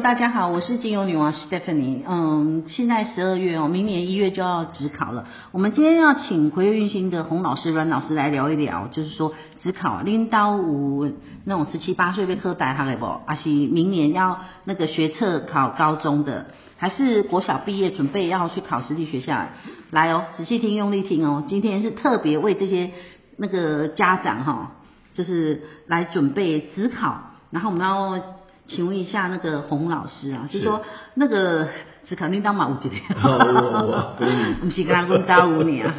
[0.00, 2.02] 大家好，我是精油女王 Stephanie。
[2.06, 5.26] 嗯，现在十二月哦，明年一月就要指考了。
[5.50, 11.10] 我们今天要请回月运星的洪老师、阮老师来聊一聊，就是说指考领导有
[11.44, 13.06] 那种十七八岁被科大哈的不？
[13.26, 19.46] 还是明年要那个学测考高中的，还是国小毕业准备要去考私立学校？
[19.90, 21.42] 来哦，仔细听，用力听哦。
[21.48, 22.92] 今天是特别为这些
[23.36, 24.72] 那个家长哈，
[25.14, 27.18] 就是来准备指考，
[27.50, 28.37] 然后我们要。
[28.68, 30.82] 请问一下那个洪老师啊，就是说
[31.14, 31.66] 那个
[32.04, 34.14] 只考领导嘛有一个，
[34.60, 35.90] 不是跟他问到五年，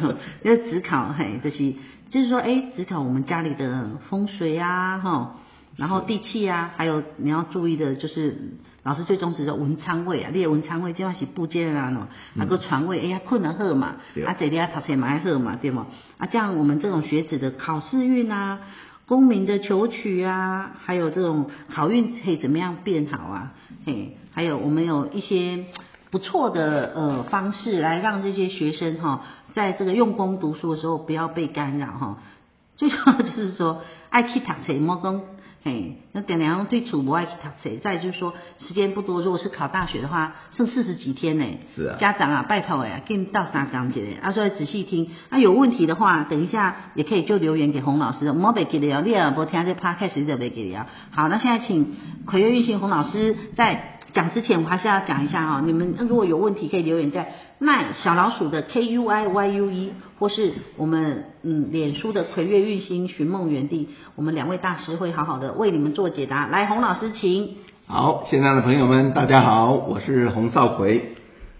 [0.44, 1.74] 因为只考嘿，就是
[2.10, 5.36] 就是说哎，只考我们家里的风水啊，哈，
[5.76, 8.36] 然后地气啊，还有你要注意的就是
[8.84, 15.88] 老师最重视的文昌位啊，列文昌位，就要是布件啊，喏，那个床位，哎呀困得好嘛，啊这里啊读书蛮好嘛， 对吗？
[16.18, 18.60] 啊这样我们这种学子的考试运啊。
[19.10, 23.52] 功名的求取啊，还有这种好运可以怎么样变好啊？
[23.84, 25.64] 嘿，还有我们有一些
[26.12, 29.22] 不错的呃方式来让这些学生哈，
[29.52, 32.18] 在这个用功读书的时候不要被干扰哈。
[32.76, 35.20] 最重要就是说爱去读书，莫讲。
[35.62, 41.44] 嘿，那点点对主不爱去读册，再就是说时间不多，如果是考大学的话，剩四十几天呢。
[41.76, 41.98] 是啊。
[42.00, 45.10] 家长啊，拜托哎，给你到三讲解啊，所以仔细听。
[45.28, 48.26] 啊，有问题的话，等一下也可以就留言给洪老师。
[48.28, 50.86] 我们别记得哦，你耳，不听这 podcast 就别记得哦。
[51.10, 51.94] 好，那现在请
[52.24, 53.98] 葵月运行洪老师在。
[54.12, 66.46] 讲之前我还是要讲一下哈，你们如果有问题可以留言在奈小老鼠的 K U I Y U E，或是我们嗯脸书的葵月运星寻梦园地，我们两位大师会好好的为你们做解答。
[66.46, 67.56] 来，洪老师请。
[67.86, 71.12] 好，现在的朋友们大家好，我是洪少葵。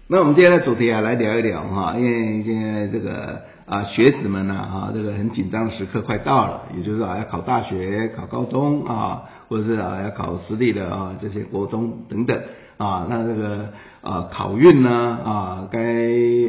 [0.07, 9.23] 那我们今天的主题啊，来聊一聊哈，因为现在这个啊学子们呢啊，这个很紧张的时刻快到了，也就是说啊要考大学、考高中啊。
[9.51, 12.39] 或者是啊，要考实力的啊，这些国中等等
[12.77, 13.67] 啊，那这个
[14.01, 14.89] 啊考运呢
[15.25, 15.77] 啊，该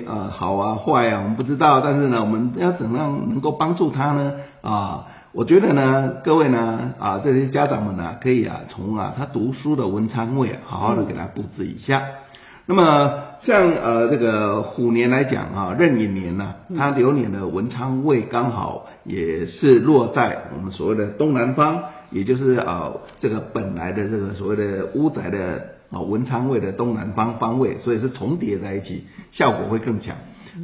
[0.07, 5.07] 呃好啊坏啊，我们不知道，但是呢，我们要怎样能够帮助他呢啊？
[5.33, 12.03] 我觉得呢，各位呢啊，这些家长们呢，可以啊，从啊他读书的文昌位，好好的给他布置一下。
[12.67, 21.83] 那么像呃这个虎年来讲啊，壬寅年呢，他流年的文昌位刚好也是落在我们所谓的东南方。
[22.13, 30.17] 也就是啊，这个本来的这个所谓的屋宅的啊文昌位的东南方方位，所以是重叠在一起，效果会更强。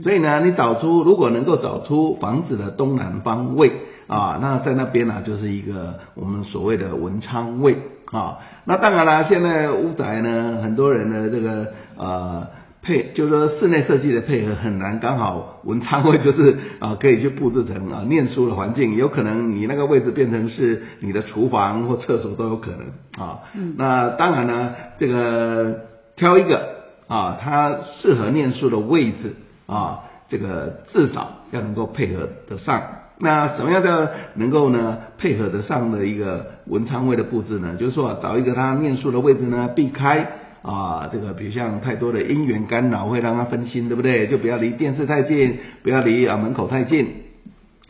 [0.02, 3.72] 所以呢，你找出如果能够找出房子的东南方位
[4.06, 7.76] 啊，那在那边呢就是一个我们所谓的文昌位
[8.12, 8.38] 啊。
[8.64, 12.57] 那当然啦，现在屋宅呢，很多人的这个呃。
[12.80, 23.40] 配就是说室内设计的配合很难，刚好文昌位就是 啊可以去布置成啊念书的环境，有可能你那个位置变成是你的厨房或厕所都有可能啊。
[23.54, 23.74] 嗯。
[23.76, 25.80] 那当然呢，这个
[26.16, 26.60] 挑一个
[27.08, 29.34] 啊，它适合念书的位置
[29.66, 32.82] 啊，这个至少要能够配合得上。
[33.20, 37.74] 那什么样的能够呢配合得上的一个文昌位的布置呢？
[37.76, 40.28] 就是说找一个他念书的位置呢，避开。
[40.62, 44.26] 啊，这个比如像太多的因缘干扰会让他分心，对不对？
[44.26, 47.06] 就不要离电视太近，不要离啊门口太近。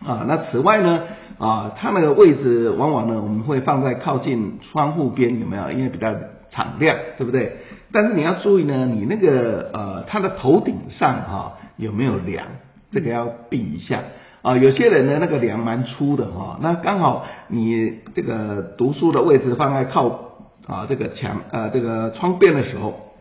[0.07, 1.03] 啊，那此外呢，
[1.39, 5.73] 啊，它那个位置往往呢，我们会放在靠近窗户边，有没有？
[5.73, 6.15] 因为比较
[6.51, 7.57] 敞亮，对不对？
[7.91, 12.47] 但是你要注意呢，你那个呃，它的头顶上哈、啊、有没有梁？
[12.93, 14.03] 这个要避一下。
[14.43, 20.28] 啊，有些人呢那个梁蛮粗的哈、啊，那刚好你这个读书的位置放在靠。
[20.69, 23.15] 啊，这个墙呃，这个窗边的时候，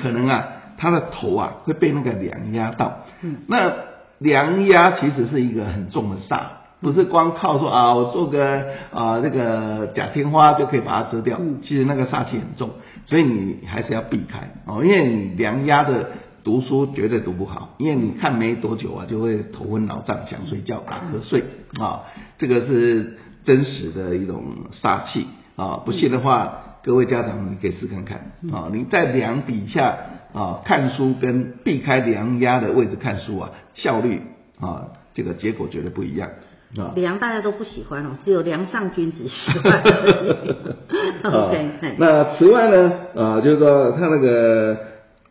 [0.00, 0.46] 可能啊，
[0.78, 3.00] 他的头啊会被那个梁压到。
[3.20, 3.72] 嗯，那
[4.18, 6.40] 梁压其实是一个很重的煞，
[6.80, 11.36] 不是光靠说啊，我做个啊这个假天花就可以把它遮掉。
[11.40, 12.70] 嗯，其实那个煞气很重，
[13.06, 16.10] 所以你还是要避开哦，因为你梁压的
[16.44, 21.42] 读书绝对读不好，因为你看没多久啊，就会头昏脑胀，想睡觉，打瞌睡
[21.80, 22.02] 啊，
[22.38, 24.44] 这个是真实的一种
[24.80, 25.26] 煞气。
[25.56, 28.70] 啊，不信的话，各位家长你可以试看看啊。
[28.72, 29.96] 你在梁底下
[30.32, 34.22] 啊看书，跟避开梁压的位置看书啊，效率
[34.60, 36.30] 啊，这个结果绝对不一样
[36.78, 36.92] 啊。
[36.96, 39.82] 梁大家都不喜欢哦，只有梁上君子喜欢。
[41.22, 44.76] OK，那此外呢，啊，就是说他那个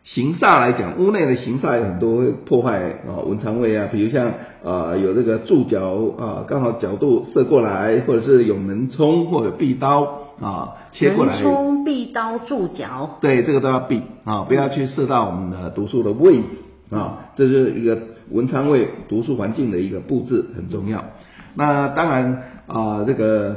[0.04, 4.32] 形煞来讲，屋内的形煞有很多会破坏啊文昌位啊，比如像
[4.64, 10.20] 啊有这个柱角啊，刚好角度射过来，或者是有门冲或者壁刀。
[10.40, 16.44] 啊，切过来，冲壁刀柱角，对，这个都要避啊，不要去射到我们的读书的位置
[16.90, 17.96] 啊，这是一个
[18.28, 21.04] 文昌位读书环境的一个布置很重要。
[21.54, 23.56] 那当然啊，这个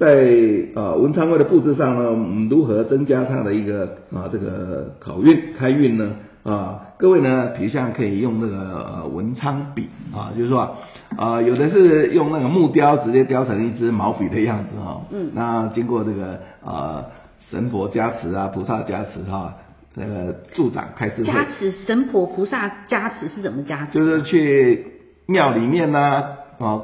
[0.00, 0.26] 在
[0.74, 6.12] 啊文昌位的布置上呢，我们如何增加它的一个啊这个考运开运呢？
[6.42, 10.74] 啊，各位呢，皮相可以用那个呃文昌笔啊，就是说
[11.18, 17.04] 啊，有的是用那个木雕直接雕成一支毛笔的样子哈，嗯，那经过这个啊
[17.50, 19.54] 神佛加持啊，菩萨加持哈，
[19.94, 21.24] 那个助长开智慧。
[21.24, 23.98] 加持神婆菩萨加持是怎么加持？
[23.98, 24.86] 就是去
[25.26, 26.22] 庙里面呢，啊，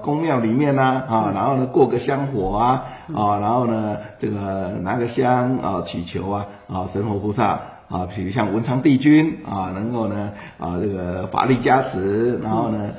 [0.03, 2.85] 宫庙里面呐，啊，然后呢过个香火啊，
[3.15, 7.61] 啊，然后呢这个拿个香啊祈求啊，啊神佛菩萨。
[7.89, 12.91] 啊，比如像文昌帝君啊，能够呢啊这个法力加持，然后呢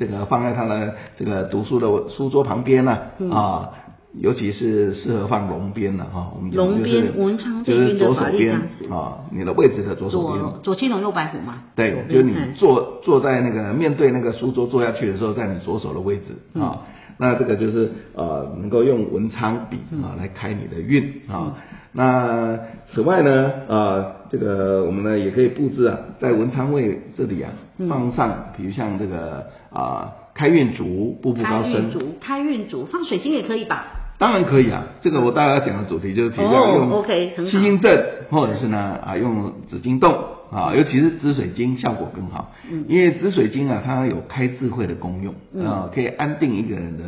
[0.00, 2.98] 这个放在他的这个读书的书桌旁边呢
[3.30, 3.70] 啊，
[4.18, 6.32] 尤其是适合放龙边的哈。
[6.36, 10.38] 我们龙边文昌帝君的法力加持啊，你的位置的左手边。
[10.40, 11.62] 左左青龙右白虎嘛。
[11.74, 16.80] 对，就是你坐坐在那个面对那个书桌坐下去的时候，在你左手的位置啊，
[17.16, 21.54] 那这个就是呃能够用文昌笔啊来开你的运啊。
[21.94, 22.58] 那
[22.92, 27.52] 此外呢，呃，这个我们呢也可以布置啊，在文昌位这里啊，
[27.88, 31.72] 放上，比如像这个啊、呃，开运竹，步步高升。
[31.72, 33.86] 开运竹，开运竹，放水晶也可以吧？
[34.22, 37.04] 当然可以啊，这个我大概要讲的主题就是，比如像用
[37.44, 40.14] 七星阵，或者是呢啊用紫晶洞
[40.52, 47.02] 啊，尤其是紫水晶效果更好，嗯，因为紫水晶啊它有开智慧的功用啊，可以安定一个人的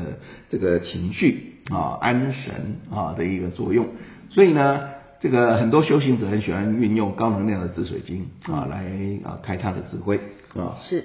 [0.51, 2.53] 这个情绪啊，安神
[2.93, 3.87] 啊的一个作用。
[4.31, 4.81] 所以呢，
[5.21, 8.87] 这个很多修行者很喜欢运用高能量的紫水晶啊，来
[9.23, 10.19] 啊开他的智慧
[10.57, 10.75] 啊。
[10.83, 11.05] 是。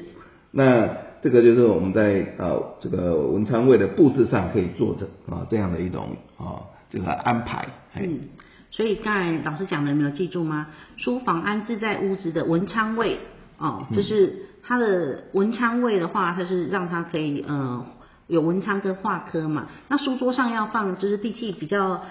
[0.52, 0.90] 那
[1.22, 7.68] 这个就是我们在呃这个文昌位的布置上可以做的啊这样的一种啊这个安排。
[7.96, 8.20] 嗯。
[8.72, 10.68] 所以刚才老师讲的，你有记住吗？
[10.98, 13.18] 书房安置在屋子的文昌位
[13.58, 17.86] 哦，就是它的文昌位的话，它是让它可以呃
[18.28, 19.68] 有文昌跟化科嘛。
[19.88, 22.02] 那书桌上要放就是地气比较。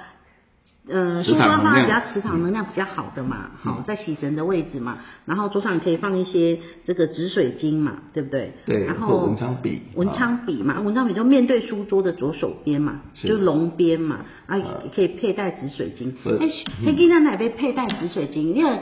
[0.91, 4.97] 呃，书桌放比较磁场能量比较好的嘛，好、嗯、在喜神的位置嘛，
[5.27, 8.55] 然后桌上你可以放一些这个紫水晶嘛，对不对？
[8.65, 8.87] 对。
[8.87, 14.65] 然后文昌笔，文昌笔嘛，文昌笔就面对书桌的左手边嘛，是就龙边嘛，啊，也
[14.95, 16.17] 可以佩戴紫水晶。
[16.25, 16.49] 哎，
[16.83, 18.55] 黑金在哪边佩戴紫水晶？
[18.55, 18.79] 因为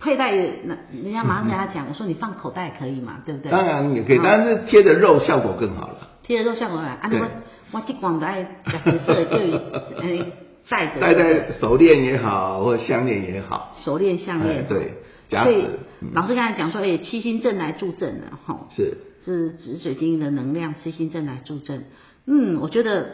[0.00, 0.32] 佩戴
[0.64, 3.52] 那人家马上跟他讲，我说你放口袋可以嘛，对不对？
[3.52, 5.96] 当然也可以，但是贴着肉效果更好了。
[6.22, 7.28] 贴着肉效果好，啊，我
[7.72, 9.36] 我这广的爱紫色就
[10.00, 10.24] 哎。
[10.68, 13.74] 戴着戴在手链也好，或项链也好。
[13.76, 14.94] 手链、项链、哎，对。
[15.30, 15.66] 所以
[16.12, 18.68] 老师刚才讲说，哎，七星阵来助阵了，哈。
[18.76, 18.96] 是。
[19.24, 21.84] 是紫水晶的能量，七星阵来助阵。
[22.26, 23.08] 嗯，我觉得，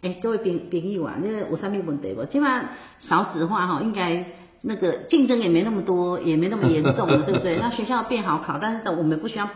[0.00, 2.24] 哎，各位朋朋友啊，那个有啥咪问题不？
[2.24, 2.70] 起码
[3.00, 4.24] 少子化哈，应该
[4.62, 7.56] 那个竞争也没那么多，也没那么严重了， 对不对？
[7.58, 9.48] 那学校变好考，但是我们不需要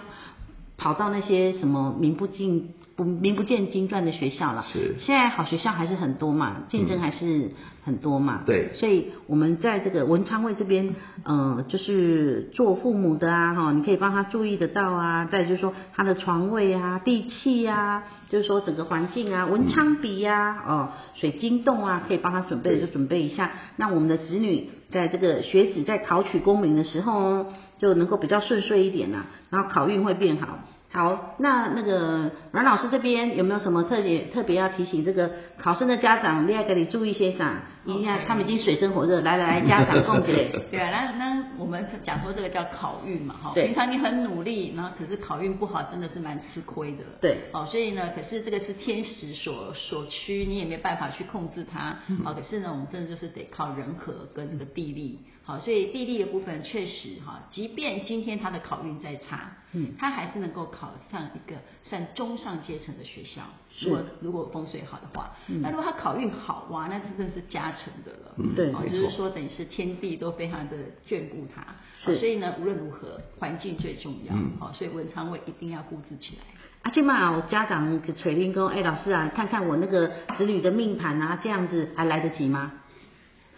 [0.76, 2.74] 跑到那些什么名不尽。
[2.96, 4.94] 不名不见经传的学校了，是。
[4.98, 7.50] 现在好学校还是很多嘛，竞争还是
[7.84, 10.94] 很多嘛，嗯、对，所以我们在这个文昌位这边，
[11.24, 30.60] 呃，就是做父母的啊，哈，你可以帮他注意得到啊，再就是说他的床位啊、地气啊，就是说整个环境啊，文昌笔呀、啊，哦，水晶洞啊，可以帮他准备的就准备一下，让我们的子女在这个学子在考取功名的时候呢，就能够比较顺遂一点呐、啊，然后考运会变好。
[30.96, 37.64] 好，那那个阮老师这边有没有什么特别特别要提醒这个考生的家长，你要给你注意些啥？
[37.84, 40.44] 你看他们已经水深火热，来来来，家长 共起来。
[40.70, 43.52] 对啊，那那我们是讲说这个叫考运嘛，哈。
[43.52, 47.04] 平常你很努力，然后可是考运不好，真的是蛮吃亏的。
[47.20, 47.40] 对。
[47.52, 51.94] 哦，所以呢，可是这个是天时所所趋，你也没办法去控制它。
[52.24, 52.32] 哦。
[52.32, 55.20] 可是呢，我们真的就是得靠人和跟这个地利。
[55.46, 63.42] 好，所以地利的部分确实哈，即便今天他的考运再差，嗯，他还是能够考上一个算中上阶层的学校。
[63.80, 65.30] 如果如果风水好的话，
[65.62, 68.34] 那如果他考运好哇，那真的是加成的了。
[68.38, 70.76] 嗯，对，就是说等于是天地都非常的
[71.08, 71.64] 眷顾他。
[71.96, 74.34] 是，所以呢，无论如何，环境最重要。
[74.58, 76.42] 好，所以文昌位一定要布置起来。
[76.82, 82.72] 啊，起码我家长垂林公，哎，老师啊，看看我那个子女的命盘啊，这样子还来得及吗？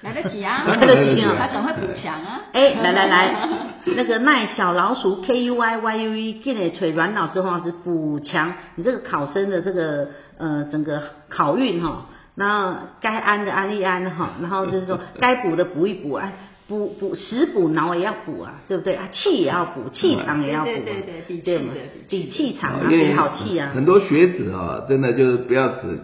[0.03, 2.43] 来得及啊， 来得及啊，他赶快补强啊！
[2.53, 3.49] 哎，来来来，
[3.97, 16.33] 那个卖小老鼠 K U Y Y U E，进来锤阮老师黄老师补强你这个考生的这个呃整个考运哈，然后该安的安一安哈，然后就是说 该补的补一补啊，
[16.69, 19.09] 补补食补脑也要补啊，对不对啊？
[19.11, 21.73] 气也要补，气场也要补，对对对，对嘛，
[22.09, 23.73] 补气场啊，补好气啊。
[23.75, 26.01] 很多学子啊，真的就是不要只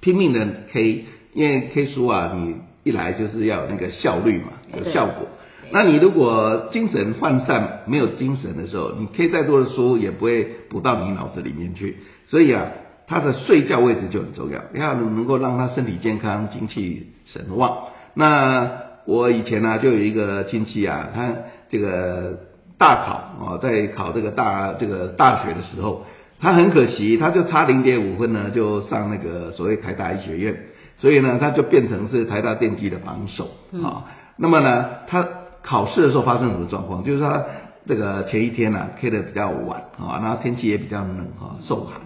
[0.00, 2.68] 拼命的 K，因为 K 书啊，你。
[2.82, 5.28] 一来就是要有那个效率嘛，有效果。
[5.72, 11.98] 那你如果精神涣散，没有精神的时候，你 K 再多的书也不会补到你脑子里面去。
[12.26, 12.66] 所以啊，
[13.06, 17.88] 他的睡觉位置就很重要，要能够让他身体健康、精气神旺。
[18.14, 18.68] 那
[19.04, 21.34] 我以前呢、啊，就有一个亲戚啊，他
[21.68, 22.40] 这个
[22.76, 23.12] 大考
[23.44, 26.04] 啊，在考这个大这个大学的时候，
[26.40, 30.56] 他很可惜，他就差零点五分呢，就上那个所谓台大医学院，
[31.00, 33.48] 所以呢，他就变成是台大电机的榜首啊。
[33.72, 34.02] 嗯、
[34.36, 35.26] 那么呢，他
[35.62, 37.02] 考试的时候发生什么状况？
[37.02, 37.42] 就是他
[37.86, 42.00] 这个前一天呢、啊，K 的比较晚啊，然后天气也比较冷啊，受寒。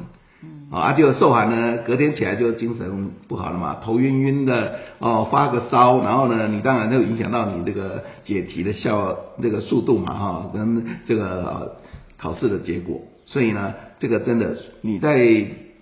[0.71, 11.77] 啊，就受寒呢，隔天起来就精神不好了嘛，头晕晕的，哦，发个烧，然后呢，你当然就影响到你这个解题的效，这个速度嘛，哈，跟这个
[12.19, 15.19] 考试的结果，所以呢，这个真的你在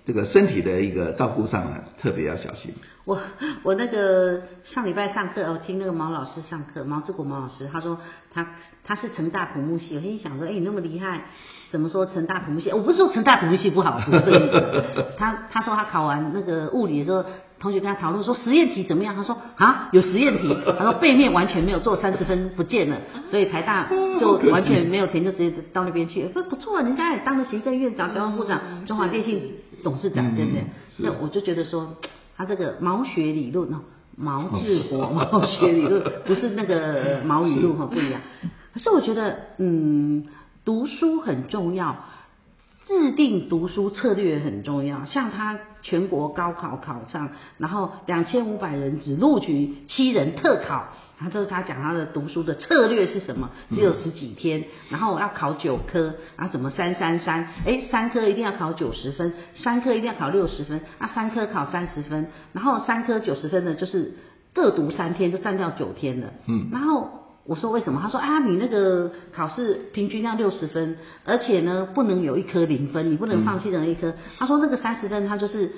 [0.05, 2.75] 这个身体的一个照顾上呢，特别要小心。
[3.05, 3.19] 我
[3.63, 7.99] 我那个上礼拜上课，我听那个毛老师上课，毛志国毛老师，他说
[8.33, 8.47] 他
[8.85, 11.23] 他是成大土木系，我心里想说，哎，你那么厉害，
[11.71, 12.71] 怎么说成大土木系？
[12.71, 15.05] 我不是说成大土木系不好，不是。
[15.19, 17.25] 他 他说他考完那个物理的时候，
[17.59, 19.17] 同学跟他讨论说实验题怎么样？
[19.17, 22.97] 他说啊有实验题，他说背面完全没有做，三十分不见了，
[23.31, 23.89] 所以台大
[24.21, 26.29] 就完全没有填，就直接到那边去。
[26.33, 29.43] 说不错，人家也当了行政院长、交通部长、中华电信
[29.83, 30.65] 董事长，对不对？
[30.99, 31.97] 那我就觉得说。
[32.35, 33.83] 他这个毛学理论哦，
[34.17, 38.21] 毛治国毛学理论不是那个 毛语录哈，不一样。
[38.73, 40.25] 可是我觉得，嗯，
[40.65, 41.95] 读书很重要。
[42.93, 53.49] 制定读书策略很重要，像他全国高考考上，然后两千五百人只录取七人特考，他就是他讲他的读书的策略是什么？
[53.71, 57.49] 只有十几天，然后要考九科，然后怎么三三三？
[57.65, 64.19] 哎，三科一定要考九十分，三科一定要考六十分，啊，三科考三十分，然后三科九十分的，就是
[64.53, 66.27] 各读三天，就占掉九天了。
[66.47, 67.22] 嗯，然后。
[67.45, 68.01] 我说为什么？
[68.03, 74.15] 他说啊，你那个考试平均要六十分，而且呢不能有一科零分，你不能放弃任何一科。
[74.39, 75.71] 他说那个三十分，他就是。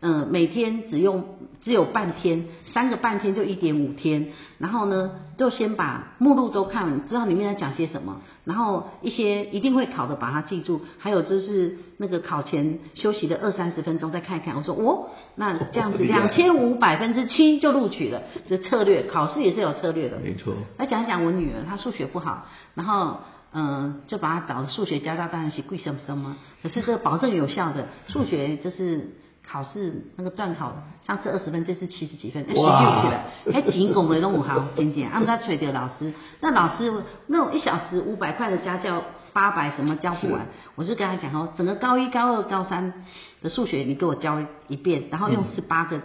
[0.00, 1.24] 嗯，每天只用
[1.64, 4.28] 只有半天，三个半天就一点五天，
[4.58, 14.54] 然后呢，就先把目录都看了，知道里面在讲些什么，然后一些一定会考的把它记住，还有就是那个考前休息的二三十分钟再看一看。
[14.54, 20.18] 我说哦，那这样子两千五百分之七就录取了，这策略考试也是有策略的。
[20.18, 20.52] 没错。
[20.76, 23.20] 来讲一讲我女儿，她数学不好，然后
[23.54, 29.14] 嗯，就把她找数学家教，当然是贵生生嘛，可是这个保证有效的数学就是。
[29.46, 30.72] 考试那个段考，
[31.06, 36.90] 上次二十分，这次七十几分，哎，学溜起来，还紧拱的都五毫，真正，啊，他吹掉老师，那老师
[37.26, 39.02] 那种一小时五百块的家教，
[39.34, 40.46] 八百什么教不完，
[40.76, 43.04] 我就跟他讲哦，整个高一、高二、高三
[43.42, 46.00] 的数学你给我教一遍，然后用十八个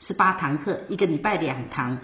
[0.00, 1.98] 十八堂课，一个礼拜两堂，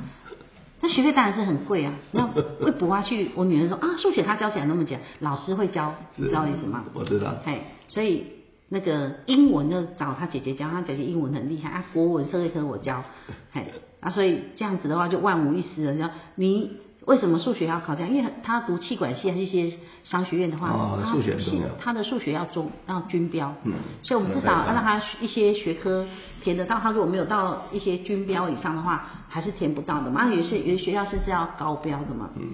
[0.81, 3.31] 那学费当然是很贵啊，那会补啊去。
[3.37, 6.83] 我女儿说啊，数学她教起来那么简单，老师会教，你知道意思吗？
[6.93, 8.42] 我知道，嘿，所以。
[8.73, 11.85] 那个英文就找他姐姐教，他姐姐英文很厉害啊。
[11.93, 13.05] 国文、社会科我教，
[13.53, 15.99] 嘿，啊，所以这样子的话就万无一失了。
[15.99, 18.11] 像你为什么数学要考这样？
[18.11, 26.07] 因为他读气管系还是一些商学院的话，哦，数学重要，他的数学要中要均标，嗯，所以我们至少要让他一些学科
[26.43, 26.79] 填得到。
[26.79, 30.33] 他如果没有到一些均标以上的话，还是填不到的嘛。
[30.33, 32.49] 有些有些学校是是要高标的嘛，嗯，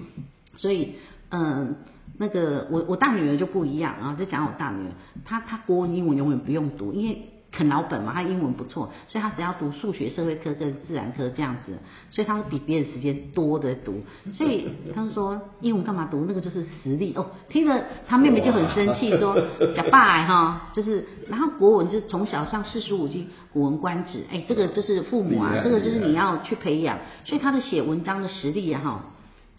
[0.57, 0.95] 所以
[1.29, 1.77] 嗯。
[2.21, 4.91] 那个我我大女儿就不一样啊，就讲我大女儿，
[5.23, 7.17] 她她国文英文永远不用读，因为
[7.49, 11.77] 啃老本嘛，她英文不错，所以她只要读数学、社会科跟自然科这样子，
[12.11, 16.25] 所以她会比别人时间多的读，所以她是说英文干嘛读？
[16.27, 17.25] 那个就是实力哦。
[17.47, 19.41] 听着她妹妹就很生气说
[19.73, 29.05] 假爸哈，就是然后国文就是从小上四书五经、古文观止，哎，这个就是父母啊，这个就是你要去培养，所以她的写文章的实力啊哈。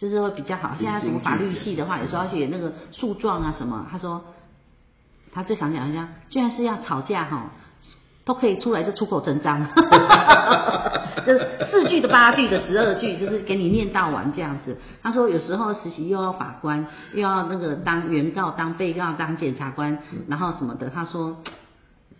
[0.00, 0.74] 就是会比较好。
[0.78, 3.86] 现在什么法律系的话，有时候要写那个诉状啊什么。
[3.90, 4.24] 他说，
[5.34, 7.50] 他最常讲一下，居然是要吵架哈，
[8.24, 9.68] 都可以出来就出口成章，
[11.26, 14.78] 就是四句的八句的十二句，就是给你念到完这样子。
[15.02, 20.88] 他说有时候实习又要法官，又要那个当原告、当被告、当检察官，然后什么的。
[20.88, 21.36] 他说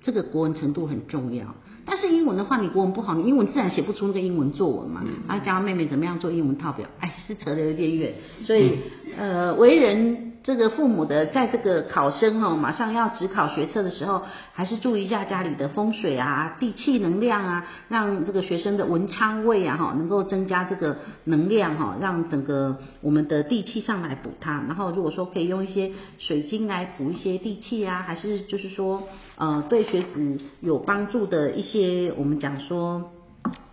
[0.02, 1.54] 这个国文程度很重要。
[1.86, 5.02] 但是英文的话，你国文不好，你英文自然写不出那个英文作文嘛。
[5.26, 8.14] 然后教妹妹怎么样做英文套表，哎，是扯得有点远。
[8.42, 8.78] 所以，
[9.16, 24.62] 呃，为人这个父母的，在这个考生哈，马上要指考学测的时候，还是注意一下家里的风水啊、地气能量啊，让这个学生的文昌位啊哈，能够增加这个能量哈，让整个我们的地气上来补它。
[24.66, 29.02] 然后如果说可以用一些水晶来补一些地气啊，还是就是说。
[29.36, 33.10] 呃，对学子有帮助的一些，我们讲说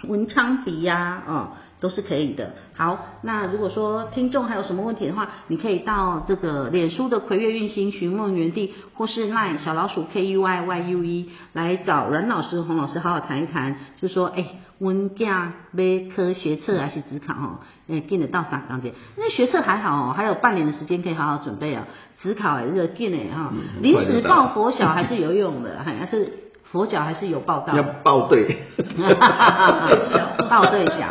[0.08, 2.54] 文昌笔呀，啊、都是可以的。
[2.76, 14.46] 好，那如果说听众还有什么问题的话，你可以到这个脸书的葵月运行寻梦园地，或是 LINE 小老鼠 K U Y Y U E 来找阮老师、洪老师好好谈一谈，就说哎，
[14.80, 18.94] 温家杯科学测还是职考哦，哎，进得到啥钢节？
[19.16, 21.88] 那学测还好哦，还有半年的时间可以好好准备啊。
[22.22, 27.76] 职考哎，这个进哎哈，临时抱佛脚还是有用的，还是佛脚还是有报到。
[27.76, 28.58] 要抱对，
[30.50, 31.08] 抱对脚。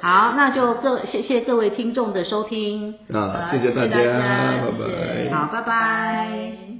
[0.00, 2.94] 好，那就各谢谢各位听众的收听。
[3.12, 4.78] 啊，谢谢大家，谢谢大家，拜拜。
[4.78, 5.30] 谢谢。
[5.34, 6.77] 好，拜拜。